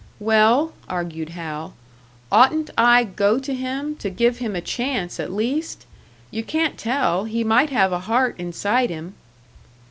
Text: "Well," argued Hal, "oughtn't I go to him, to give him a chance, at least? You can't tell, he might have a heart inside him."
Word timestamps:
"Well," 0.19 0.73
argued 0.89 1.29
Hal, 1.29 1.75
"oughtn't 2.31 2.71
I 2.75 3.03
go 3.03 3.37
to 3.37 3.53
him, 3.53 3.95
to 3.97 4.09
give 4.09 4.39
him 4.39 4.55
a 4.55 4.59
chance, 4.61 5.19
at 5.19 5.31
least? 5.31 5.85
You 6.31 6.43
can't 6.43 6.75
tell, 6.75 7.25
he 7.25 7.43
might 7.43 7.69
have 7.69 7.91
a 7.91 7.99
heart 7.99 8.33
inside 8.39 8.89
him." 8.89 9.13